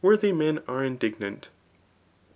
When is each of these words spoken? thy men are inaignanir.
thy 0.19 0.31
men 0.31 0.57
are 0.67 0.81
inaignanir. 0.81 1.43